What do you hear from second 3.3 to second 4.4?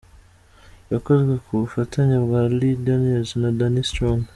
na Danny Strong.